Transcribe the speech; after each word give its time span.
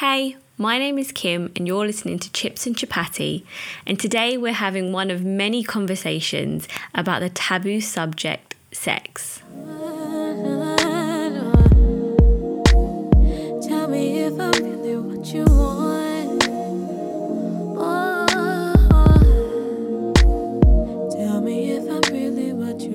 Hey, 0.00 0.36
my 0.56 0.78
name 0.78 0.96
is 0.96 1.12
Kim, 1.12 1.52
and 1.56 1.68
you're 1.68 1.84
listening 1.84 2.18
to 2.20 2.32
Chips 2.32 2.66
and 2.66 2.74
Chapati. 2.74 3.44
And 3.86 4.00
today 4.00 4.38
we're 4.38 4.54
having 4.54 4.92
one 4.92 5.10
of 5.10 5.22
many 5.22 5.62
conversations 5.62 6.66
about 6.94 7.20
the 7.20 7.28
taboo 7.28 7.82
subject 7.82 8.54
sex. 8.72 9.42
Tell 13.68 13.88
me 13.88 14.20
if 14.20 14.40
I'm 14.40 14.52
really 14.64 14.96
what 14.96 15.26
you 15.34 15.44
want. 15.44 16.40
Tell 21.12 21.42
me 21.42 21.72
if 21.72 21.82
I'm 21.82 22.00
really 22.10 22.54
what 22.54 22.80
you 22.80 22.94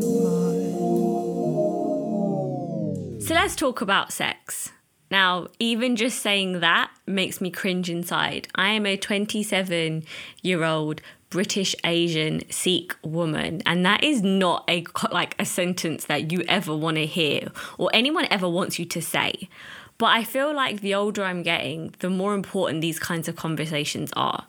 want. 3.11 3.21
So 3.21 3.35
let's 3.35 3.55
talk 3.55 3.81
about 3.81 4.11
sex. 4.11 4.71
Now, 5.11 5.47
even 5.59 5.95
just 5.95 6.19
saying 6.19 6.59
that 6.59 6.91
makes 7.05 7.39
me 7.39 7.51
cringe 7.51 7.89
inside. 7.89 8.47
I 8.55 8.69
am 8.69 8.85
a 8.85 8.97
27 8.97 10.03
year 10.41 10.63
old 10.63 11.01
British 11.29 11.75
Asian 11.83 12.49
Sikh 12.49 12.95
woman, 13.03 13.61
and 13.65 13.85
that 13.85 14.03
is 14.03 14.21
not 14.21 14.63
a 14.69 14.85
like 15.11 15.35
a 15.39 15.45
sentence 15.45 16.05
that 16.05 16.31
you 16.31 16.43
ever 16.47 16.75
want 16.75 16.97
to 16.97 17.05
hear 17.05 17.49
or 17.77 17.89
anyone 17.93 18.27
ever 18.31 18.49
wants 18.49 18.79
you 18.79 18.85
to 18.85 19.01
say. 19.01 19.49
But 19.97 20.07
I 20.07 20.23
feel 20.23 20.53
like 20.53 20.81
the 20.81 20.95
older 20.95 21.23
I'm 21.23 21.43
getting, 21.43 21.93
the 21.99 22.09
more 22.09 22.33
important 22.33 22.81
these 22.81 22.99
kinds 22.99 23.27
of 23.27 23.35
conversations 23.35 24.11
are. 24.15 24.45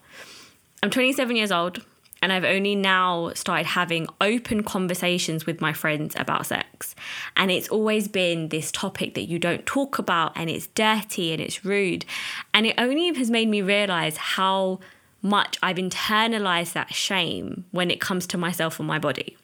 I'm 0.83 0.91
27 0.91 1.37
years 1.37 1.53
old 1.53 1.85
and 2.27 2.33
I've 2.33 2.43
only 2.43 2.75
now 2.75 3.31
started 3.35 3.67
having 3.67 4.09
open 4.21 4.65
conversations 4.65 5.47
with 5.47 5.61
my 5.61 5.73
friends 5.73 6.17
about 6.19 6.47
sex. 6.47 6.97
And 7.37 7.53
it's 7.53 7.69
always 7.69 8.09
been 8.09 8.49
this 8.49 8.73
topic 8.73 9.15
that 9.15 9.29
you 9.29 9.39
don't 9.39 9.65
talk 9.65 10.01
about 10.01 10.33
and 10.35 10.51
it's 10.51 10.67
dirty 10.67 11.31
and 11.33 11.41
it's 11.41 11.65
rude. 11.65 12.05
And 12.53 12.67
it 12.67 12.75
only 12.79 13.15
has 13.15 13.31
made 13.31 13.49
me 13.49 13.63
realize 13.63 14.17
how 14.17 14.81
much 15.23 15.57
I've 15.63 15.77
internalized 15.77 16.73
that 16.73 16.93
shame 16.93 17.65
when 17.71 17.93
it 17.93 18.01
comes 18.01 18.27
to 18.27 18.37
myself 18.37 18.81
and 18.81 18.89
my 18.89 18.99
body. 18.99 19.37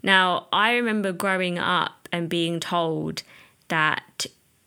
Now, 0.00 0.46
I 0.52 0.74
remember 0.74 1.10
growing 1.10 1.58
up 1.58 2.08
and 2.12 2.28
being 2.28 2.60
told 2.60 3.24
that 3.66 4.26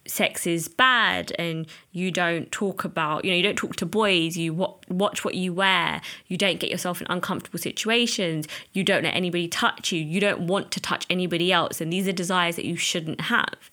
sex 0.09 0.47
is 0.47 0.67
bad 0.67 1.33
and 1.37 1.67
you 1.91 2.11
don't 2.11 2.51
talk 2.51 2.83
about 2.83 3.23
you 3.25 3.31
know 3.31 3.37
you 3.37 3.43
don't 3.43 3.55
talk 3.55 3.75
to 3.75 3.85
boys 3.85 4.37
you 4.37 4.53
wa- 4.53 4.73
watch 4.89 5.23
what 5.23 5.35
you 5.35 5.53
wear 5.53 6.01
you 6.27 6.37
don't 6.37 6.59
get 6.59 6.69
yourself 6.69 7.01
in 7.01 7.07
uncomfortable 7.09 7.59
situations 7.59 8.47
you 8.73 8.83
don't 8.83 9.03
let 9.03 9.15
anybody 9.15 9.47
touch 9.47 9.91
you 9.91 9.99
you 9.99 10.19
don't 10.19 10.41
want 10.41 10.71
to 10.71 10.79
touch 10.79 11.05
anybody 11.09 11.51
else 11.51 11.81
and 11.81 11.91
these 11.91 12.07
are 12.07 12.13
desires 12.13 12.55
that 12.55 12.65
you 12.65 12.75
shouldn't 12.75 13.21
have. 13.21 13.69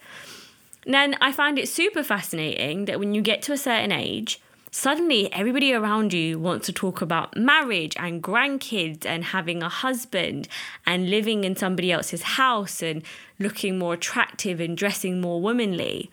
And 0.85 0.95
then 0.95 1.17
i 1.21 1.33
find 1.33 1.59
it 1.59 1.69
super 1.69 2.03
fascinating 2.03 2.85
that 2.87 2.99
when 2.99 3.15
you 3.15 3.23
get 3.23 3.43
to 3.43 3.53
a 3.53 3.59
certain 3.59 3.93
age 3.93 4.41
suddenly 4.75 5.33
everybody 5.33 5.73
around 5.73 6.13
you 6.13 6.37
wants 6.37 6.67
to 6.67 6.73
talk 6.73 7.01
about 7.01 7.37
marriage 7.37 7.95
and 7.97 8.21
grandkids 8.21 9.07
and 9.07 9.23
having 9.23 9.63
a 9.63 9.69
husband 9.69 10.49
and 10.85 11.09
living 11.09 11.45
in 11.45 11.55
somebody 11.55 11.93
else's 11.93 12.23
house 12.23 12.83
and 12.83 13.05
looking 13.39 13.79
more 13.79 13.95
attractive 13.95 14.59
and 14.59 14.77
dressing 14.77 15.21
more 15.21 15.41
womanly. 15.41 16.11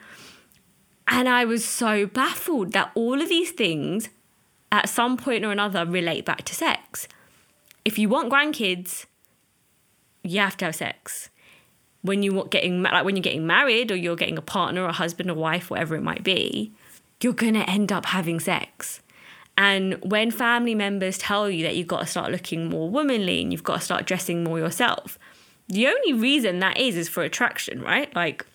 And 1.07 1.27
I 1.27 1.43
was 1.43 1.65
so 1.65 2.05
baffled 2.05 2.73
that 2.73 2.91
all 2.93 3.19
of 3.19 3.29
these 3.29 3.49
things 3.49 4.09
at 4.71 4.87
some 4.87 5.17
point 5.17 5.43
or 5.43 5.51
another 5.51 5.83
relate 5.83 6.23
back 6.23 6.43
to 6.43 6.53
sex. 6.53 7.07
If 7.83 7.97
you 7.97 8.09
want 8.09 8.31
grandkids, 8.31 9.07
you 10.23 10.39
have 10.39 10.55
to 10.57 10.65
have 10.65 10.75
sex. 10.75 11.29
When 12.03 12.21
you 12.21 12.31
want 12.31 12.51
getting 12.51 12.83
like 12.83 13.05
when 13.05 13.15
you're 13.15 13.23
getting 13.23 13.47
married 13.47 13.91
or 13.91 13.95
you're 13.95 14.15
getting 14.15 14.37
a 14.37 14.41
partner 14.43 14.83
or 14.83 14.89
a 14.89 14.93
husband 14.93 15.31
or 15.31 15.33
wife, 15.33 15.71
whatever 15.71 15.95
it 15.95 16.03
might 16.03 16.23
be, 16.23 16.73
you're 17.23 17.33
going 17.33 17.53
to 17.53 17.69
end 17.69 17.91
up 17.91 18.07
having 18.07 18.39
sex. 18.39 19.01
And 19.57 19.95
when 20.03 20.31
family 20.31 20.75
members 20.75 21.17
tell 21.17 21.49
you 21.49 21.63
that 21.63 21.75
you've 21.75 21.87
got 21.87 21.99
to 21.99 22.05
start 22.05 22.31
looking 22.31 22.69
more 22.69 22.89
womanly 22.89 23.41
and 23.41 23.51
you've 23.51 23.63
got 23.63 23.75
to 23.75 23.81
start 23.81 24.05
dressing 24.05 24.43
more 24.43 24.59
yourself, 24.59 25.19
the 25.67 25.87
only 25.87 26.13
reason 26.13 26.59
that 26.59 26.77
is 26.77 26.97
is 26.97 27.09
for 27.09 27.23
attraction, 27.23 27.81
right? 27.81 28.13
Like 28.15 28.45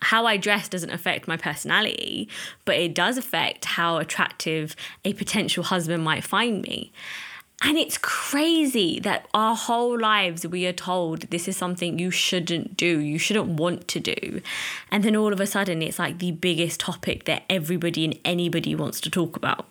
how 0.00 0.26
I 0.26 0.36
dress 0.36 0.68
doesn't 0.68 0.90
affect 0.90 1.26
my 1.26 1.36
personality, 1.36 2.28
but 2.64 2.76
it 2.76 2.94
does 2.94 3.18
affect 3.18 3.64
how 3.64 3.98
attractive 3.98 4.76
a 5.04 5.12
potential 5.12 5.64
husband 5.64 6.04
might 6.04 6.24
find 6.24 6.62
me. 6.62 6.92
And 7.60 7.76
it's 7.76 7.98
crazy 7.98 9.00
that 9.00 9.26
our 9.34 9.56
whole 9.56 9.98
lives 9.98 10.46
we 10.46 10.64
are 10.66 10.72
told 10.72 11.22
this 11.22 11.48
is 11.48 11.56
something 11.56 11.98
you 11.98 12.10
shouldn't 12.10 12.76
do, 12.76 13.00
you 13.00 13.18
shouldn't 13.18 13.48
want 13.48 13.88
to 13.88 14.00
do. 14.00 14.40
And 14.92 15.02
then 15.02 15.16
all 15.16 15.32
of 15.32 15.40
a 15.40 15.46
sudden 15.46 15.82
it's 15.82 15.98
like 15.98 16.18
the 16.18 16.30
biggest 16.30 16.80
topic 16.80 17.24
that 17.24 17.42
everybody 17.50 18.04
and 18.04 18.18
anybody 18.24 18.76
wants 18.76 19.00
to 19.02 19.10
talk 19.10 19.36
about. 19.36 19.66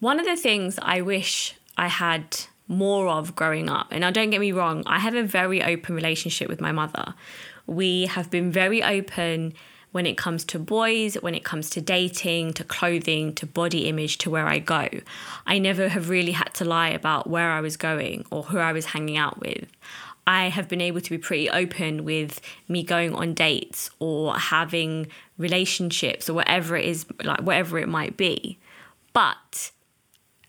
One 0.00 0.18
of 0.18 0.26
the 0.26 0.36
things 0.36 0.78
I 0.80 1.02
wish 1.02 1.54
I 1.76 1.88
had 1.88 2.46
more 2.66 3.08
of 3.08 3.36
growing 3.36 3.68
up, 3.68 3.88
and 3.90 4.00
now 4.00 4.10
don't 4.10 4.30
get 4.30 4.40
me 4.40 4.52
wrong, 4.52 4.82
I 4.86 4.98
have 4.98 5.14
a 5.14 5.22
very 5.22 5.62
open 5.62 5.94
relationship 5.94 6.48
with 6.48 6.62
my 6.62 6.72
mother. 6.72 7.14
We 7.66 8.06
have 8.06 8.30
been 8.30 8.50
very 8.50 8.82
open 8.82 9.52
when 9.94 10.06
it 10.06 10.16
comes 10.16 10.44
to 10.44 10.58
boys, 10.58 11.14
when 11.14 11.36
it 11.36 11.44
comes 11.44 11.70
to 11.70 11.80
dating, 11.80 12.52
to 12.52 12.64
clothing, 12.64 13.32
to 13.32 13.46
body 13.46 13.86
image, 13.88 14.18
to 14.18 14.28
where 14.28 14.48
I 14.48 14.58
go. 14.58 14.88
I 15.46 15.60
never 15.60 15.88
have 15.88 16.08
really 16.08 16.32
had 16.32 16.52
to 16.54 16.64
lie 16.64 16.88
about 16.88 17.30
where 17.30 17.52
I 17.52 17.60
was 17.60 17.76
going 17.76 18.26
or 18.28 18.42
who 18.42 18.58
I 18.58 18.72
was 18.72 18.86
hanging 18.86 19.16
out 19.16 19.38
with. 19.38 19.68
I 20.26 20.48
have 20.48 20.68
been 20.68 20.80
able 20.80 21.00
to 21.00 21.10
be 21.10 21.16
pretty 21.16 21.48
open 21.48 22.04
with 22.04 22.40
me 22.66 22.82
going 22.82 23.14
on 23.14 23.34
dates 23.34 23.88
or 24.00 24.36
having 24.36 25.06
relationships 25.38 26.28
or 26.28 26.34
whatever 26.34 26.76
it 26.76 26.86
is, 26.86 27.06
like 27.22 27.42
whatever 27.42 27.78
it 27.78 27.88
might 27.88 28.16
be. 28.16 28.58
But 29.12 29.70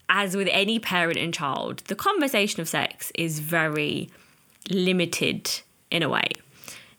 as 0.09 0.35
with 0.35 0.47
any 0.49 0.79
parent 0.79 1.19
and 1.19 1.31
child, 1.31 1.83
the 1.85 1.93
conversation 1.93 2.61
of 2.61 2.67
sex 2.67 3.11
is 3.13 3.41
very 3.41 4.09
limited 4.71 5.51
in 5.91 6.01
a 6.01 6.09
way. 6.09 6.29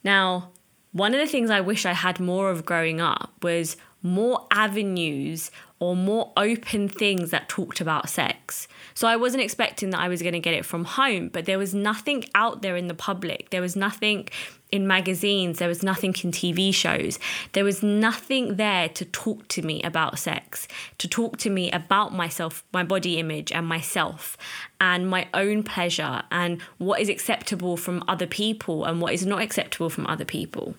Now, 0.05 0.51
one 0.97 1.13
of 1.13 1.21
the 1.21 1.27
things 1.27 1.51
I 1.51 1.61
wish 1.61 1.85
I 1.85 1.93
had 1.93 2.19
more 2.19 2.51
of 2.51 2.65
growing 2.65 3.03
up 3.03 3.33
was 3.43 3.77
more 4.03 4.47
avenues 4.51 5.51
or 5.79 5.95
more 5.95 6.33
open 6.39 6.89
things 6.89 7.31
that 7.33 7.51
talked 7.51 7.83
about 7.83 8.09
sex. 8.09 8.67
So 8.95 9.07
I 9.07 9.17
wasn't 9.17 9.43
expecting 9.43 9.91
that 9.91 10.01
I 10.01 10.09
was 10.09 10.23
going 10.23 10.33
to 10.33 10.41
get 10.41 10.55
it 10.55 10.65
from 10.65 10.85
home, 10.85 11.29
but 11.29 11.45
there 11.45 11.59
was 11.59 11.75
nothing 11.75 12.25
out 12.35 12.63
there 12.63 12.77
in 12.77 12.87
the 12.87 12.95
public. 12.95 13.51
There 13.51 13.61
was 13.61 13.77
nothing 13.77 14.29
in 14.73 14.87
magazines, 14.87 15.59
there 15.59 15.69
was 15.69 15.83
nothing 15.83 16.15
in 16.25 16.31
TV 16.33 16.73
shows. 16.73 17.19
There 17.53 17.63
was 17.63 17.83
nothing 17.83 18.57
there 18.57 18.89
to 18.89 19.05
talk 19.05 19.47
to 19.49 19.63
me 19.63 19.83
about 19.83 20.19
sex, 20.19 20.67
to 20.99 21.07
talk 21.07 21.37
to 21.39 21.51
me 21.51 21.71
about 21.73 22.15
myself, 22.15 22.65
my 22.73 22.83
body 22.83 23.19
image, 23.19 23.53
and 23.53 23.67
myself, 23.67 24.37
and 24.81 25.09
my 25.09 25.29
own 25.35 25.63
pleasure, 25.63 26.23
and 26.31 26.63
what 26.79 27.01
is 27.01 27.11
acceptable 27.11 27.77
from 27.77 28.03
other 28.09 28.27
people 28.27 28.85
and 28.87 29.01
what 29.01 29.13
is 29.13 29.27
not 29.27 29.43
acceptable 29.43 29.91
from 29.91 30.07
other 30.07 30.25
people. 30.25 30.75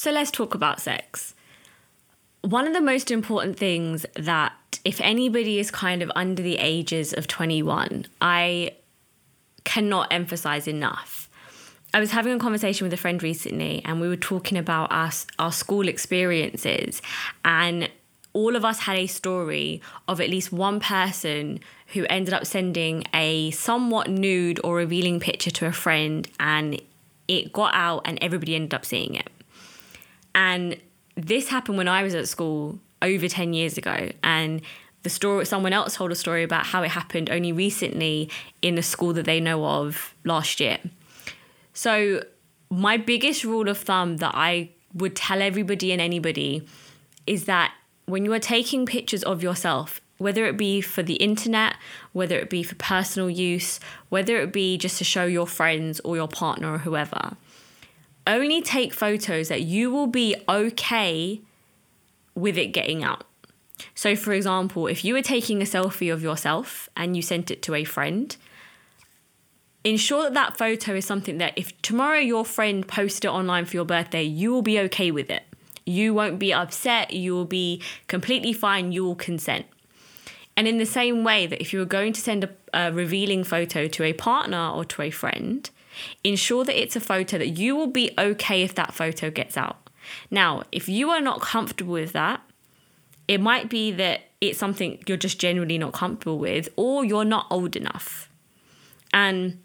So 0.00 0.10
let's 0.10 0.30
talk 0.30 0.54
about 0.54 0.80
sex. 0.80 1.34
One 2.40 2.66
of 2.66 2.72
the 2.72 2.80
most 2.80 3.10
important 3.10 3.58
things 3.58 4.06
that, 4.14 4.54
if 4.82 4.98
anybody 5.02 5.58
is 5.58 5.70
kind 5.70 6.00
of 6.00 6.10
under 6.16 6.42
the 6.42 6.56
ages 6.56 7.12
of 7.12 7.26
21, 7.26 8.06
I 8.18 8.76
cannot 9.64 10.10
emphasize 10.10 10.66
enough. 10.66 11.28
I 11.92 12.00
was 12.00 12.12
having 12.12 12.32
a 12.32 12.38
conversation 12.38 12.86
with 12.86 12.94
a 12.94 12.96
friend 12.96 13.22
recently, 13.22 13.82
and 13.84 14.00
we 14.00 14.08
were 14.08 14.16
talking 14.16 14.56
about 14.56 14.90
our, 14.90 15.10
our 15.38 15.52
school 15.52 15.86
experiences. 15.86 17.02
And 17.44 17.90
all 18.32 18.56
of 18.56 18.64
us 18.64 18.78
had 18.78 18.96
a 18.96 19.06
story 19.06 19.82
of 20.08 20.18
at 20.18 20.30
least 20.30 20.50
one 20.50 20.80
person 20.80 21.60
who 21.88 22.06
ended 22.08 22.32
up 22.32 22.46
sending 22.46 23.04
a 23.12 23.50
somewhat 23.50 24.08
nude 24.08 24.60
or 24.64 24.76
revealing 24.76 25.20
picture 25.20 25.50
to 25.50 25.66
a 25.66 25.72
friend, 25.72 26.26
and 26.40 26.80
it 27.28 27.52
got 27.52 27.74
out, 27.74 28.00
and 28.06 28.18
everybody 28.22 28.54
ended 28.54 28.72
up 28.72 28.86
seeing 28.86 29.14
it. 29.14 29.28
And 30.34 30.76
this 31.16 31.48
happened 31.48 31.78
when 31.78 31.88
I 31.88 32.02
was 32.02 32.14
at 32.14 32.28
school 32.28 32.78
over 33.02 33.28
10 33.28 33.52
years 33.52 33.78
ago. 33.78 34.10
And 34.22 34.62
the 35.02 35.10
story, 35.10 35.46
someone 35.46 35.72
else 35.72 35.96
told 35.96 36.12
a 36.12 36.16
story 36.16 36.42
about 36.42 36.66
how 36.66 36.82
it 36.82 36.90
happened 36.90 37.30
only 37.30 37.52
recently 37.52 38.30
in 38.62 38.76
a 38.78 38.82
school 38.82 39.12
that 39.14 39.24
they 39.24 39.40
know 39.40 39.64
of 39.64 40.14
last 40.24 40.60
year. 40.60 40.78
So, 41.72 42.22
my 42.68 42.96
biggest 42.96 43.42
rule 43.42 43.68
of 43.68 43.78
thumb 43.78 44.18
that 44.18 44.32
I 44.34 44.70
would 44.94 45.16
tell 45.16 45.42
everybody 45.42 45.92
and 45.92 46.00
anybody 46.00 46.66
is 47.26 47.46
that 47.46 47.72
when 48.06 48.24
you 48.24 48.32
are 48.32 48.40
taking 48.40 48.86
pictures 48.86 49.22
of 49.24 49.42
yourself, 49.42 50.00
whether 50.18 50.44
it 50.44 50.56
be 50.56 50.80
for 50.80 51.02
the 51.02 51.14
internet, 51.14 51.76
whether 52.12 52.38
it 52.38 52.50
be 52.50 52.62
for 52.62 52.74
personal 52.74 53.30
use, 53.30 53.80
whether 54.10 54.36
it 54.36 54.52
be 54.52 54.76
just 54.76 54.98
to 54.98 55.04
show 55.04 55.24
your 55.24 55.46
friends 55.46 55.98
or 56.00 56.16
your 56.16 56.28
partner 56.28 56.74
or 56.74 56.78
whoever, 56.78 57.36
only 58.30 58.62
take 58.62 58.94
photos 58.94 59.48
that 59.48 59.62
you 59.62 59.90
will 59.90 60.06
be 60.06 60.36
okay 60.48 61.40
with 62.34 62.56
it 62.56 62.68
getting 62.68 63.02
out. 63.04 63.24
So, 63.94 64.14
for 64.14 64.32
example, 64.32 64.86
if 64.86 65.04
you 65.04 65.14
were 65.14 65.22
taking 65.22 65.60
a 65.60 65.64
selfie 65.64 66.12
of 66.12 66.22
yourself 66.22 66.88
and 66.96 67.16
you 67.16 67.22
sent 67.22 67.50
it 67.50 67.62
to 67.62 67.74
a 67.74 67.84
friend, 67.84 68.36
ensure 69.84 70.24
that 70.24 70.34
that 70.34 70.56
photo 70.56 70.94
is 70.94 71.04
something 71.04 71.38
that 71.38 71.54
if 71.56 71.80
tomorrow 71.82 72.18
your 72.18 72.44
friend 72.44 72.86
posted 72.86 73.24
it 73.24 73.32
online 73.32 73.64
for 73.64 73.76
your 73.76 73.84
birthday, 73.84 74.22
you 74.22 74.52
will 74.52 74.62
be 74.62 74.78
okay 74.80 75.10
with 75.10 75.30
it. 75.30 75.42
You 75.86 76.14
won't 76.14 76.38
be 76.38 76.52
upset. 76.52 77.12
You 77.12 77.32
will 77.32 77.46
be 77.46 77.82
completely 78.06 78.52
fine. 78.52 78.92
You 78.92 79.04
will 79.04 79.16
consent. 79.16 79.66
And 80.56 80.68
in 80.68 80.78
the 80.78 80.86
same 80.86 81.24
way 81.24 81.46
that 81.46 81.60
if 81.60 81.72
you 81.72 81.78
were 81.78 81.86
going 81.86 82.12
to 82.12 82.20
send 82.20 82.44
a, 82.44 82.50
a 82.74 82.92
revealing 82.92 83.44
photo 83.44 83.88
to 83.88 84.04
a 84.04 84.12
partner 84.12 84.68
or 84.68 84.84
to 84.84 85.02
a 85.02 85.10
friend, 85.10 85.68
ensure 86.24 86.64
that 86.64 86.80
it's 86.80 86.96
a 86.96 87.00
photo 87.00 87.38
that 87.38 87.48
you 87.50 87.76
will 87.76 87.86
be 87.86 88.10
okay 88.18 88.62
if 88.62 88.74
that 88.74 88.94
photo 88.94 89.30
gets 89.30 89.56
out. 89.56 89.88
Now, 90.30 90.64
if 90.72 90.88
you 90.88 91.10
are 91.10 91.20
not 91.20 91.40
comfortable 91.40 91.92
with 91.92 92.12
that, 92.12 92.40
it 93.28 93.40
might 93.40 93.68
be 93.68 93.92
that 93.92 94.22
it's 94.40 94.58
something 94.58 95.02
you're 95.06 95.16
just 95.16 95.38
genuinely 95.38 95.78
not 95.78 95.92
comfortable 95.92 96.38
with, 96.38 96.68
or 96.76 97.04
you're 97.04 97.24
not 97.24 97.46
old 97.50 97.76
enough. 97.76 98.28
And 99.12 99.60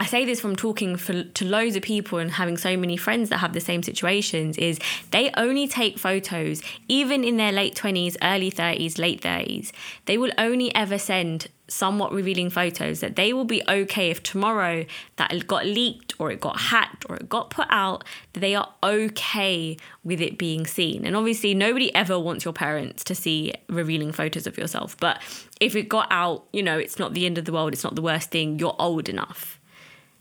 I 0.00 0.06
say 0.06 0.24
this 0.24 0.40
from 0.40 0.54
talking 0.54 0.96
for, 0.96 1.24
to 1.24 1.44
loads 1.44 1.74
of 1.74 1.82
people 1.82 2.18
and 2.18 2.30
having 2.30 2.56
so 2.56 2.76
many 2.76 2.96
friends 2.96 3.30
that 3.30 3.38
have 3.38 3.52
the 3.52 3.60
same 3.60 3.82
situations 3.82 4.56
is 4.56 4.78
they 5.10 5.32
only 5.36 5.66
take 5.66 5.98
photos 5.98 6.62
even 6.86 7.24
in 7.24 7.36
their 7.36 7.50
late 7.50 7.74
20s, 7.74 8.16
early 8.22 8.50
30s, 8.50 8.98
late 8.98 9.20
30s. 9.20 9.72
They 10.06 10.16
will 10.16 10.30
only 10.38 10.72
ever 10.72 10.98
send 10.98 11.48
somewhat 11.66 12.12
revealing 12.12 12.48
photos 12.48 13.00
that 13.00 13.16
they 13.16 13.32
will 13.32 13.44
be 13.44 13.60
okay 13.68 14.10
if 14.10 14.22
tomorrow 14.22 14.86
that 15.16 15.46
got 15.46 15.66
leaked 15.66 16.14
or 16.18 16.30
it 16.30 16.40
got 16.40 16.58
hacked 16.58 17.04
or 17.08 17.16
it 17.16 17.28
got 17.28 17.50
put 17.50 17.66
out 17.68 18.04
that 18.32 18.40
they 18.40 18.54
are 18.54 18.72
okay 18.82 19.76
with 20.02 20.20
it 20.20 20.38
being 20.38 20.66
seen 20.66 21.04
and 21.04 21.14
obviously 21.14 21.52
nobody 21.52 21.94
ever 21.94 22.18
wants 22.18 22.42
your 22.42 22.54
parents 22.54 23.04
to 23.04 23.14
see 23.14 23.52
revealing 23.68 24.12
photos 24.12 24.46
of 24.46 24.56
yourself 24.56 24.96
but 24.98 25.20
if 25.60 25.76
it 25.76 25.90
got 25.90 26.08
out 26.10 26.46
you 26.54 26.62
know 26.62 26.78
it's 26.78 26.98
not 26.98 27.12
the 27.12 27.26
end 27.26 27.36
of 27.36 27.44
the 27.44 27.52
world 27.52 27.74
it's 27.74 27.84
not 27.84 27.94
the 27.94 28.02
worst 28.02 28.30
thing 28.30 28.58
you're 28.58 28.76
old 28.78 29.06
enough 29.06 29.57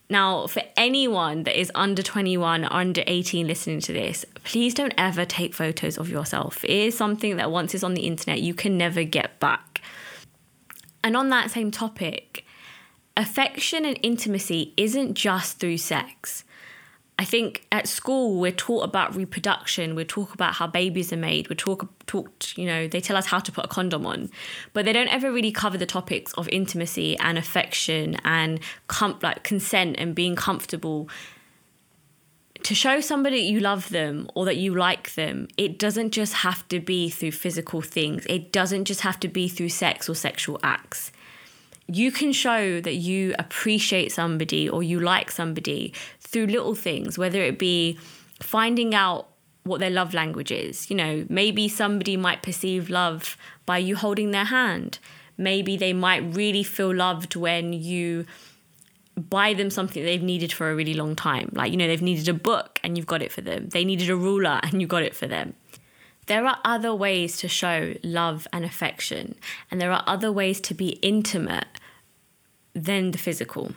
now, 0.09 0.47
for 0.47 0.61
anyone 0.77 1.43
that 1.43 1.59
is 1.59 1.69
under 1.75 2.01
21, 2.01 2.63
or 2.63 2.73
under 2.73 3.03
18 3.07 3.45
listening 3.45 3.81
to 3.81 3.93
this, 3.93 4.25
please 4.45 4.73
don't 4.73 4.93
ever 4.97 5.25
take 5.25 5.53
photos 5.53 5.97
of 5.97 6.09
yourself. 6.09 6.63
It 6.63 6.69
is 6.69 6.97
something 6.97 7.35
that 7.35 7.51
once 7.51 7.73
it's 7.73 7.83
on 7.83 7.93
the 7.93 8.07
internet, 8.07 8.39
you 8.39 8.53
can 8.53 8.77
never 8.77 9.03
get 9.03 9.37
back. 9.39 9.81
And 11.03 11.17
on 11.17 11.29
that 11.29 11.51
same 11.51 11.71
topic, 11.71 12.45
affection 13.17 13.83
and 13.83 13.99
intimacy 14.01 14.73
isn't 14.77 15.15
just 15.15 15.59
through 15.59 15.77
sex. 15.79 16.45
I 17.19 17.25
think 17.25 17.65
at 17.71 17.87
school 17.87 18.39
we're 18.39 18.51
taught 18.51 18.83
about 18.83 19.15
reproduction, 19.15 19.95
We 19.95 20.05
talk 20.05 20.33
about 20.35 20.53
how 20.55 20.67
babies 20.67 21.11
are 21.11 21.17
made, 21.17 21.49
we're 21.49 21.55
talk, 21.55 21.89
taught, 22.05 22.53
you 22.55 22.65
know, 22.67 22.87
they 22.87 23.01
tell 23.01 23.17
us 23.17 23.25
how 23.25 23.39
to 23.39 23.51
put 23.51 23.65
a 23.65 23.67
condom 23.67 24.05
on, 24.05 24.29
but 24.73 24.85
they 24.85 24.93
don't 24.93 25.07
ever 25.07 25.31
really 25.31 25.51
cover 25.51 25.79
the 25.79 25.87
topics 25.87 26.31
of 26.33 26.47
intimacy 26.49 27.17
and 27.17 27.37
affection 27.37 28.17
and 28.23 28.59
com- 28.87 29.17
like 29.23 29.43
consent 29.43 29.95
and 29.97 30.13
being 30.13 30.35
comfortable. 30.35 31.09
To 32.63 32.75
show 32.75 33.01
somebody 33.01 33.39
you 33.39 33.61
love 33.61 33.89
them 33.89 34.29
or 34.35 34.45
that 34.45 34.57
you 34.57 34.75
like 34.75 35.15
them, 35.15 35.47
it 35.57 35.79
doesn't 35.79 36.11
just 36.11 36.33
have 36.33 36.67
to 36.67 36.79
be 36.79 37.09
through 37.09 37.31
physical 37.31 37.81
things. 37.81 38.27
It 38.29 38.51
doesn't 38.51 38.85
just 38.85 39.01
have 39.01 39.19
to 39.21 39.27
be 39.27 39.47
through 39.47 39.69
sex 39.69 40.07
or 40.07 40.15
sexual 40.15 40.59
acts 40.61 41.11
you 41.87 42.11
can 42.11 42.33
show 42.33 42.81
that 42.81 42.95
you 42.95 43.33
appreciate 43.39 44.11
somebody 44.11 44.67
or 44.67 44.83
you 44.83 44.99
like 44.99 45.31
somebody 45.31 45.93
through 46.19 46.47
little 46.47 46.75
things, 46.75 47.17
whether 47.17 47.41
it 47.41 47.57
be 47.57 47.97
finding 48.41 48.93
out 48.93 49.29
what 49.63 49.79
their 49.79 49.89
love 49.89 50.13
language 50.13 50.51
is. 50.51 50.89
You 50.89 50.97
know, 50.97 51.25
maybe 51.29 51.67
somebody 51.67 52.17
might 52.17 52.43
perceive 52.43 52.89
love 52.89 53.37
by 53.65 53.77
you 53.77 53.95
holding 53.95 54.31
their 54.31 54.45
hand. 54.45 54.99
Maybe 55.37 55.77
they 55.77 55.93
might 55.93 56.35
really 56.35 56.63
feel 56.63 56.93
loved 56.93 57.35
when 57.35 57.73
you 57.73 58.25
buy 59.15 59.53
them 59.53 59.69
something 59.69 60.03
they've 60.03 60.21
needed 60.21 60.51
for 60.51 60.69
a 60.69 60.75
really 60.75 60.93
long 60.93 61.15
time. 61.15 61.49
Like, 61.53 61.71
you 61.71 61.77
know, 61.77 61.87
they've 61.87 62.01
needed 62.01 62.27
a 62.27 62.33
book 62.33 62.79
and 62.83 62.97
you've 62.97 63.07
got 63.07 63.21
it 63.21 63.31
for 63.31 63.41
them. 63.41 63.69
They 63.69 63.85
needed 63.85 64.09
a 64.09 64.15
ruler 64.15 64.59
and 64.63 64.81
you 64.81 64.87
got 64.87 65.03
it 65.03 65.15
for 65.15 65.27
them. 65.27 65.55
There 66.27 66.45
are 66.45 66.59
other 66.65 66.93
ways 66.93 67.37
to 67.37 67.47
show 67.47 67.93
love 68.03 68.49
and 68.51 68.65
affection, 68.65 69.35
and 69.71 69.79
there 69.79 69.93
are 69.93 70.03
other 70.05 70.29
ways 70.29 70.59
to 70.59 70.73
be 70.73 70.99
intimate 71.01 71.67
than 72.77 73.11
the 73.11 73.17
physical. 73.17 73.71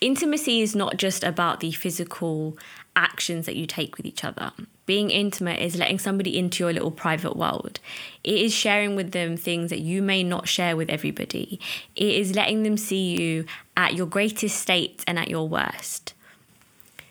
Intimacy 0.00 0.62
is 0.62 0.74
not 0.74 0.96
just 0.96 1.22
about 1.22 1.60
the 1.60 1.72
physical 1.72 2.56
actions 2.94 3.44
that 3.46 3.56
you 3.56 3.66
take 3.66 3.96
with 3.96 4.06
each 4.06 4.24
other. 4.24 4.52
Being 4.86 5.10
intimate 5.10 5.60
is 5.60 5.76
letting 5.76 5.98
somebody 5.98 6.38
into 6.38 6.64
your 6.64 6.72
little 6.72 6.90
private 6.90 7.36
world. 7.36 7.80
It 8.24 8.40
is 8.40 8.54
sharing 8.54 8.96
with 8.96 9.12
them 9.12 9.36
things 9.36 9.70
that 9.70 9.80
you 9.80 10.00
may 10.00 10.22
not 10.22 10.48
share 10.48 10.76
with 10.76 10.88
everybody. 10.88 11.60
It 11.94 12.14
is 12.14 12.34
letting 12.34 12.62
them 12.62 12.76
see 12.76 13.20
you 13.20 13.44
at 13.76 13.94
your 13.94 14.06
greatest 14.06 14.58
state 14.58 15.04
and 15.06 15.18
at 15.18 15.28
your 15.28 15.46
worst. 15.46 16.14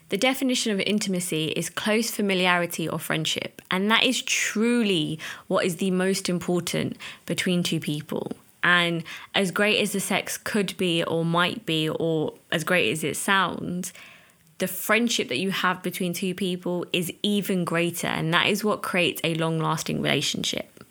The 0.09 0.18
definition 0.18 0.71
of 0.71 0.80
intimacy 0.81 1.47
is 1.47 1.69
close 1.69 2.12
familiarity 2.12 2.88
or 2.88 3.00
friendship, 3.00 3.62
and 3.69 3.89
that 3.92 4.03
is 4.03 4.21
truly 4.21 5.19
what 5.47 5.65
is 5.65 5.77
the 5.77 5.92
most 5.92 6.30
important 6.30 6.97
between 7.25 7.63
two 7.63 7.80
people. 7.80 8.31
And 8.65 9.03
as 9.35 9.51
great 9.51 9.79
as 9.79 9.91
the 9.91 10.00
sex 10.00 10.39
could 10.39 10.75
be, 10.75 11.03
or 11.03 11.23
might 11.23 11.67
be, 11.67 11.88
or 11.88 12.33
as 12.51 12.63
great 12.63 12.91
as 12.91 13.03
it 13.03 13.15
sounds, 13.15 13.94
the 14.57 14.67
friendship 14.67 15.27
that 15.27 15.38
you 15.38 15.51
have 15.51 15.83
between 15.83 16.13
two 16.13 16.33
people 16.33 16.83
is 16.91 17.13
even 17.21 17.63
greater. 17.63 18.07
And 18.07 18.33
that 18.33 18.47
is 18.47 18.63
what 18.63 18.81
creates 18.81 19.21
a 19.23 19.35
long 19.35 19.59
lasting 19.59 20.01
relationship. 20.01 20.83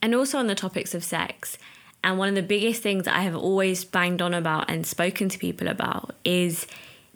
And 0.00 0.14
also 0.14 0.38
on 0.38 0.46
the 0.46 0.54
topics 0.54 0.94
of 0.94 1.02
sex, 1.02 1.58
and 2.04 2.18
one 2.18 2.28
of 2.28 2.36
the 2.36 2.42
biggest 2.42 2.82
things 2.82 3.04
that 3.04 3.16
I 3.16 3.22
have 3.22 3.34
always 3.34 3.84
banged 3.84 4.22
on 4.22 4.32
about 4.32 4.70
and 4.70 4.86
spoken 4.86 5.28
to 5.28 5.38
people 5.38 5.66
about 5.66 6.14
is 6.24 6.68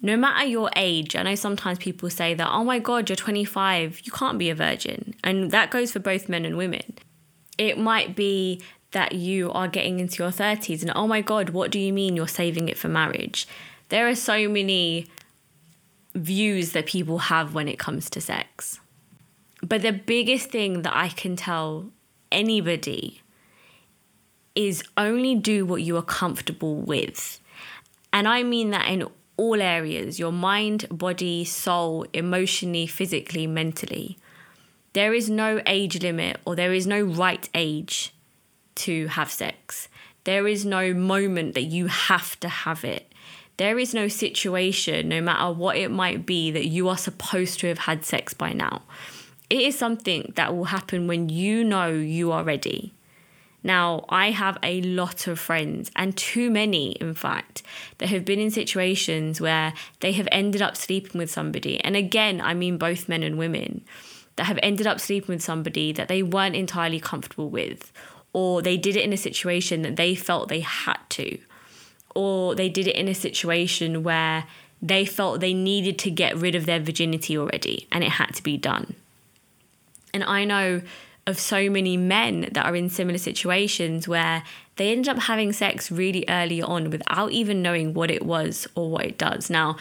no 0.02 0.16
matter 0.16 0.46
your 0.46 0.68
age, 0.74 1.14
I 1.14 1.22
know 1.22 1.36
sometimes 1.36 1.78
people 1.78 2.10
say 2.10 2.34
that, 2.34 2.48
oh 2.50 2.64
my 2.64 2.80
God, 2.80 3.08
you're 3.08 3.14
25, 3.14 4.00
you 4.02 4.10
can't 4.10 4.36
be 4.36 4.50
a 4.50 4.54
virgin. 4.54 5.14
And 5.22 5.52
that 5.52 5.70
goes 5.70 5.92
for 5.92 6.00
both 6.00 6.28
men 6.28 6.44
and 6.44 6.56
women. 6.56 6.98
It 7.56 7.78
might 7.78 8.16
be 8.16 8.60
that 8.94 9.12
you 9.12 9.50
are 9.50 9.68
getting 9.68 10.00
into 10.00 10.22
your 10.22 10.32
30s 10.32 10.80
and 10.80 10.92
oh 10.94 11.06
my 11.06 11.20
god 11.20 11.50
what 11.50 11.70
do 11.70 11.78
you 11.78 11.92
mean 11.92 12.16
you're 12.16 12.28
saving 12.28 12.68
it 12.68 12.78
for 12.78 12.88
marriage? 12.88 13.46
There 13.90 14.08
are 14.08 14.14
so 14.14 14.48
many 14.48 15.06
views 16.14 16.72
that 16.72 16.86
people 16.86 17.18
have 17.18 17.54
when 17.54 17.68
it 17.68 17.78
comes 17.78 18.08
to 18.10 18.20
sex. 18.20 18.80
But 19.62 19.82
the 19.82 19.92
biggest 19.92 20.50
thing 20.50 20.82
that 20.82 20.96
i 20.96 21.08
can 21.08 21.36
tell 21.36 21.90
anybody 22.32 23.20
is 24.54 24.84
only 24.96 25.34
do 25.34 25.66
what 25.66 25.82
you 25.82 25.96
are 25.96 26.02
comfortable 26.02 26.76
with. 26.76 27.40
And 28.12 28.28
i 28.28 28.42
mean 28.42 28.70
that 28.70 28.88
in 28.88 29.06
all 29.36 29.60
areas 29.60 30.20
your 30.20 30.30
mind 30.30 30.86
body 30.88 31.44
soul 31.44 32.06
emotionally 32.12 32.86
physically 32.86 33.48
mentally. 33.48 34.18
There 34.92 35.12
is 35.12 35.28
no 35.28 35.60
age 35.66 36.00
limit 36.00 36.36
or 36.44 36.54
there 36.54 36.72
is 36.72 36.86
no 36.86 37.02
right 37.02 37.48
age 37.52 38.13
to 38.76 39.06
have 39.08 39.30
sex. 39.30 39.88
There 40.24 40.46
is 40.46 40.64
no 40.64 40.94
moment 40.94 41.54
that 41.54 41.64
you 41.64 41.86
have 41.86 42.38
to 42.40 42.48
have 42.48 42.84
it. 42.84 43.12
There 43.56 43.78
is 43.78 43.94
no 43.94 44.08
situation, 44.08 45.08
no 45.08 45.20
matter 45.20 45.52
what 45.52 45.76
it 45.76 45.90
might 45.90 46.26
be, 46.26 46.50
that 46.50 46.66
you 46.66 46.88
are 46.88 46.96
supposed 46.96 47.60
to 47.60 47.68
have 47.68 47.78
had 47.78 48.04
sex 48.04 48.34
by 48.34 48.52
now. 48.52 48.82
It 49.48 49.60
is 49.60 49.78
something 49.78 50.32
that 50.36 50.56
will 50.56 50.64
happen 50.64 51.06
when 51.06 51.28
you 51.28 51.62
know 51.62 51.88
you 51.88 52.32
are 52.32 52.42
ready. 52.42 52.94
Now, 53.62 54.04
I 54.10 54.30
have 54.30 54.58
a 54.62 54.82
lot 54.82 55.26
of 55.26 55.38
friends, 55.38 55.90
and 55.96 56.16
too 56.16 56.50
many, 56.50 56.92
in 56.92 57.14
fact, 57.14 57.62
that 57.98 58.10
have 58.10 58.24
been 58.24 58.38
in 58.38 58.50
situations 58.50 59.40
where 59.40 59.72
they 60.00 60.12
have 60.12 60.28
ended 60.30 60.60
up 60.60 60.76
sleeping 60.76 61.18
with 61.18 61.30
somebody. 61.30 61.80
And 61.80 61.96
again, 61.96 62.40
I 62.42 62.52
mean 62.52 62.76
both 62.76 63.08
men 63.08 63.22
and 63.22 63.38
women 63.38 63.82
that 64.36 64.44
have 64.44 64.58
ended 64.62 64.86
up 64.86 65.00
sleeping 65.00 65.34
with 65.34 65.42
somebody 65.42 65.92
that 65.92 66.08
they 66.08 66.22
weren't 66.22 66.56
entirely 66.56 67.00
comfortable 67.00 67.48
with, 67.48 67.90
or 68.34 68.60
they 68.60 68.76
did 68.76 68.96
it 68.96 69.04
in 69.04 69.12
a 69.14 69.16
situation 69.16 69.80
that 69.82 69.96
they 69.96 70.14
felt 70.14 70.48
they 70.48 70.60
had 70.60 70.98
to, 71.08 71.38
or 72.14 72.54
they 72.54 72.68
did 72.68 72.86
it 72.86 72.96
in 72.96 73.08
a 73.08 73.14
situation 73.14 74.02
where 74.02 74.44
they 74.82 75.06
felt 75.06 75.40
they 75.40 75.54
needed 75.54 75.98
to 76.00 76.10
get 76.10 76.36
rid 76.36 76.54
of 76.54 76.66
their 76.66 76.80
virginity 76.80 77.38
already 77.38 77.88
and 77.90 78.04
it 78.04 78.10
had 78.10 78.34
to 78.34 78.42
be 78.42 78.58
done. 78.58 78.94
And 80.12 80.22
I 80.22 80.44
know 80.44 80.82
of 81.26 81.38
so 81.40 81.70
many 81.70 81.96
men 81.96 82.50
that 82.52 82.66
are 82.66 82.76
in 82.76 82.90
similar 82.90 83.16
situations 83.16 84.06
where 84.06 84.42
they 84.76 84.92
ended 84.92 85.08
up 85.08 85.20
having 85.20 85.52
sex 85.52 85.90
really 85.90 86.24
early 86.28 86.60
on 86.60 86.90
without 86.90 87.32
even 87.32 87.62
knowing 87.62 87.94
what 87.94 88.10
it 88.10 88.26
was 88.26 88.66
or 88.74 88.90
what 88.90 89.06
it 89.06 89.16
does. 89.16 89.48
Now, 89.48 89.76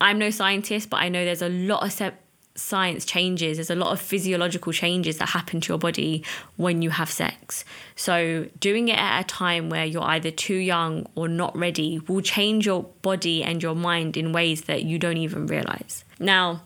I'm 0.00 0.18
no 0.18 0.30
scientist, 0.30 0.90
but 0.90 0.96
I 0.96 1.08
know 1.08 1.24
there's 1.24 1.42
a 1.42 1.48
lot 1.48 1.84
of 1.84 1.92
se- 1.92 2.14
science 2.60 3.04
changes. 3.04 3.56
There's 3.56 3.70
a 3.70 3.74
lot 3.74 3.92
of 3.92 4.00
physiological 4.00 4.72
changes 4.72 5.18
that 5.18 5.30
happen 5.30 5.60
to 5.62 5.72
your 5.72 5.78
body 5.78 6.24
when 6.56 6.82
you 6.82 6.90
have 6.90 7.10
sex. 7.10 7.64
So, 7.96 8.46
doing 8.58 8.88
it 8.88 8.98
at 8.98 9.20
a 9.20 9.24
time 9.24 9.70
where 9.70 9.84
you're 9.84 10.02
either 10.02 10.30
too 10.30 10.54
young 10.54 11.06
or 11.14 11.28
not 11.28 11.56
ready 11.56 12.00
will 12.06 12.20
change 12.20 12.66
your 12.66 12.84
body 13.02 13.42
and 13.42 13.62
your 13.62 13.74
mind 13.74 14.16
in 14.16 14.32
ways 14.32 14.62
that 14.62 14.82
you 14.82 14.98
don't 14.98 15.16
even 15.16 15.46
realize. 15.46 16.04
Now, 16.18 16.62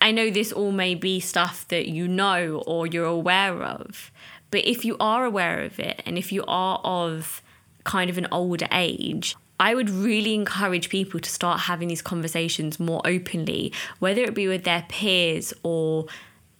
I 0.00 0.12
know 0.12 0.30
this 0.30 0.52
all 0.52 0.72
may 0.72 0.94
be 0.94 1.20
stuff 1.20 1.68
that 1.68 1.88
you 1.88 2.08
know 2.08 2.62
or 2.66 2.86
you're 2.86 3.04
aware 3.04 3.62
of, 3.62 4.10
but 4.50 4.64
if 4.64 4.84
you 4.84 4.96
are 4.98 5.24
aware 5.24 5.62
of 5.62 5.78
it 5.78 6.02
and 6.06 6.16
if 6.16 6.32
you 6.32 6.44
are 6.48 6.80
of 6.82 7.42
kind 7.84 8.10
of 8.10 8.18
an 8.18 8.26
older 8.32 8.68
age, 8.72 9.36
I 9.60 9.74
would 9.74 9.90
really 9.90 10.34
encourage 10.34 10.88
people 10.88 11.20
to 11.20 11.30
start 11.30 11.60
having 11.60 11.88
these 11.88 12.00
conversations 12.00 12.80
more 12.80 13.02
openly, 13.04 13.72
whether 13.98 14.22
it 14.22 14.34
be 14.34 14.48
with 14.48 14.64
their 14.64 14.86
peers 14.88 15.52
or 15.62 16.06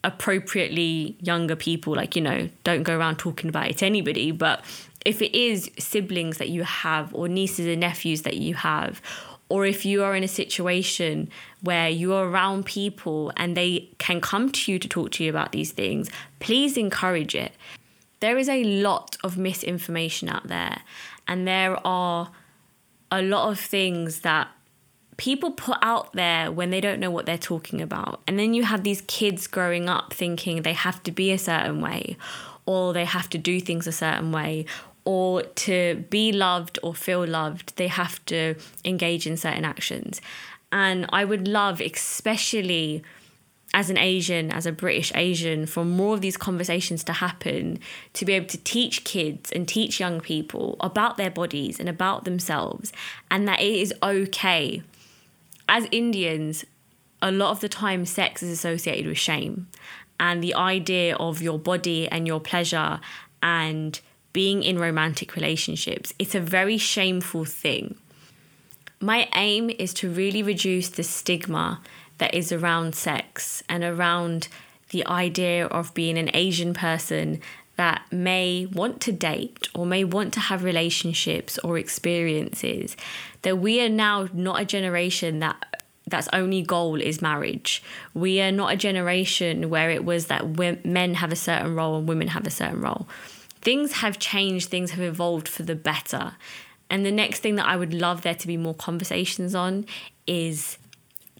appropriately 0.04 1.16
younger 1.20 1.56
people, 1.56 1.96
like, 1.96 2.14
you 2.14 2.22
know, 2.22 2.50
don't 2.62 2.82
go 2.82 2.96
around 2.96 3.16
talking 3.16 3.48
about 3.48 3.68
it 3.68 3.78
to 3.78 3.86
anybody. 3.86 4.30
But 4.32 4.62
if 5.06 5.22
it 5.22 5.34
is 5.34 5.70
siblings 5.78 6.36
that 6.36 6.50
you 6.50 6.62
have, 6.62 7.14
or 7.14 7.26
nieces 7.26 7.66
and 7.66 7.80
nephews 7.80 8.22
that 8.22 8.36
you 8.36 8.54
have, 8.54 9.00
or 9.48 9.64
if 9.64 9.84
you 9.84 10.04
are 10.04 10.14
in 10.14 10.22
a 10.22 10.28
situation 10.28 11.28
where 11.62 11.88
you're 11.88 12.28
around 12.28 12.66
people 12.66 13.32
and 13.36 13.56
they 13.56 13.88
can 13.98 14.20
come 14.20 14.52
to 14.52 14.72
you 14.72 14.78
to 14.78 14.86
talk 14.86 15.10
to 15.12 15.24
you 15.24 15.30
about 15.30 15.52
these 15.52 15.72
things, 15.72 16.10
please 16.38 16.76
encourage 16.76 17.34
it. 17.34 17.52
There 18.20 18.36
is 18.36 18.48
a 18.48 18.62
lot 18.62 19.16
of 19.24 19.38
misinformation 19.38 20.28
out 20.28 20.48
there, 20.48 20.82
and 21.26 21.48
there 21.48 21.84
are 21.86 22.30
a 23.10 23.22
lot 23.22 23.50
of 23.50 23.58
things 23.58 24.20
that 24.20 24.48
people 25.16 25.50
put 25.50 25.76
out 25.82 26.12
there 26.14 26.50
when 26.50 26.70
they 26.70 26.80
don't 26.80 26.98
know 26.98 27.10
what 27.10 27.26
they're 27.26 27.36
talking 27.36 27.82
about. 27.82 28.22
And 28.26 28.38
then 28.38 28.54
you 28.54 28.64
have 28.64 28.84
these 28.84 29.02
kids 29.02 29.46
growing 29.46 29.88
up 29.88 30.14
thinking 30.14 30.62
they 30.62 30.72
have 30.72 31.02
to 31.02 31.12
be 31.12 31.30
a 31.30 31.38
certain 31.38 31.80
way, 31.80 32.16
or 32.64 32.92
they 32.92 33.04
have 33.04 33.28
to 33.30 33.38
do 33.38 33.60
things 33.60 33.86
a 33.86 33.92
certain 33.92 34.32
way, 34.32 34.64
or 35.04 35.42
to 35.42 36.04
be 36.08 36.32
loved 36.32 36.78
or 36.82 36.94
feel 36.94 37.26
loved, 37.26 37.76
they 37.76 37.88
have 37.88 38.24
to 38.26 38.54
engage 38.84 39.26
in 39.26 39.36
certain 39.36 39.64
actions. 39.64 40.20
And 40.72 41.06
I 41.10 41.24
would 41.24 41.48
love, 41.48 41.80
especially 41.80 43.02
as 43.72 43.88
an 43.88 43.98
Asian, 43.98 44.50
as 44.50 44.66
a 44.66 44.72
British 44.72 45.12
Asian, 45.14 45.64
for 45.66 45.84
more 45.84 46.14
of 46.14 46.20
these 46.20 46.36
conversations 46.36 47.04
to 47.04 47.12
happen, 47.12 47.78
to 48.14 48.24
be 48.24 48.32
able 48.32 48.46
to 48.46 48.58
teach 48.58 49.04
kids 49.04 49.52
and 49.52 49.68
teach 49.68 50.00
young 50.00 50.20
people 50.20 50.76
about 50.80 51.16
their 51.16 51.30
bodies 51.30 51.78
and 51.78 51.88
about 51.88 52.24
themselves, 52.24 52.92
and 53.30 53.46
that 53.46 53.60
it 53.60 53.72
is 53.72 53.94
okay. 54.02 54.82
As 55.68 55.86
Indians, 55.92 56.64
a 57.22 57.30
lot 57.30 57.52
of 57.52 57.60
the 57.60 57.68
time, 57.68 58.06
sex 58.06 58.42
is 58.42 58.50
associated 58.50 59.06
with 59.06 59.18
shame. 59.18 59.68
And 60.18 60.42
the 60.42 60.54
idea 60.54 61.16
of 61.16 61.40
your 61.40 61.58
body 61.58 62.08
and 62.08 62.26
your 62.26 62.40
pleasure 62.40 63.00
and 63.42 64.00
being 64.32 64.62
in 64.62 64.78
romantic 64.78 65.34
relationships, 65.34 66.12
it's 66.18 66.34
a 66.34 66.40
very 66.40 66.76
shameful 66.76 67.44
thing. 67.44 67.96
My 69.00 69.28
aim 69.34 69.70
is 69.70 69.94
to 69.94 70.10
really 70.10 70.42
reduce 70.42 70.88
the 70.88 71.02
stigma 71.02 71.80
that 72.20 72.32
is 72.34 72.52
around 72.52 72.94
sex 72.94 73.62
and 73.68 73.84
around 73.84 74.48
the 74.90 75.06
idea 75.06 75.66
of 75.66 75.92
being 75.92 76.16
an 76.16 76.30
Asian 76.32 76.72
person 76.72 77.40
that 77.76 78.02
may 78.12 78.66
want 78.72 79.00
to 79.00 79.12
date 79.12 79.68
or 79.74 79.84
may 79.84 80.04
want 80.04 80.32
to 80.34 80.40
have 80.40 80.62
relationships 80.62 81.58
or 81.58 81.78
experiences 81.78 82.96
that 83.42 83.58
we 83.58 83.80
are 83.80 83.88
now 83.88 84.28
not 84.32 84.60
a 84.60 84.64
generation 84.64 85.40
that 85.40 85.56
that's 86.06 86.28
only 86.32 86.60
goal 86.60 87.00
is 87.00 87.22
marriage. 87.22 87.82
We 88.14 88.40
are 88.40 88.50
not 88.50 88.72
a 88.72 88.76
generation 88.76 89.70
where 89.70 89.90
it 89.90 90.04
was 90.04 90.26
that 90.26 90.84
men 90.84 91.14
have 91.14 91.30
a 91.30 91.36
certain 91.36 91.74
role 91.74 91.98
and 91.98 92.08
women 92.08 92.28
have 92.28 92.46
a 92.46 92.50
certain 92.50 92.80
role 92.80 93.06
things 93.60 93.92
have 93.92 94.18
changed, 94.18 94.68
things 94.68 94.92
have 94.92 95.00
evolved 95.00 95.48
for 95.48 95.62
the 95.62 95.74
better. 95.74 96.32
And 96.88 97.04
the 97.06 97.12
next 97.12 97.40
thing 97.40 97.56
that 97.56 97.66
I 97.66 97.76
would 97.76 97.94
love 97.94 98.22
there 98.22 98.34
to 98.34 98.46
be 98.46 98.56
more 98.56 98.74
conversations 98.74 99.54
on 99.54 99.86
is 100.26 100.78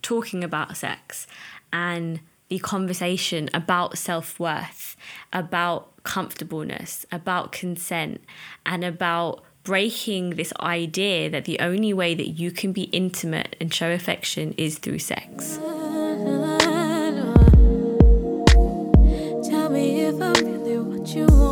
talking 0.02 0.44
about 0.44 0.76
sex 0.76 1.26
and 1.72 2.20
the 2.48 2.58
conversation 2.58 3.48
about 3.54 3.96
self 3.96 4.38
worth, 4.40 4.96
about 5.32 6.02
comfortableness, 6.02 7.06
about 7.12 7.52
consent, 7.52 8.22
and 8.66 8.84
about 8.84 9.44
breaking 9.62 10.30
this 10.30 10.52
idea 10.60 11.30
that 11.30 11.44
the 11.44 11.58
only 11.60 11.92
way 11.92 12.14
that 12.14 12.28
you 12.28 12.50
can 12.50 12.72
be 12.72 12.84
intimate 12.84 13.54
and 13.60 13.72
show 13.72 13.92
affection 13.92 14.52
is 14.56 14.78
through 14.78 14.98
sex. 14.98 15.58
Tell 19.48 19.68
me 19.70 20.00
if 20.00 20.20
I'm 20.20 20.32
really 20.44 21.14
you. 21.14 21.49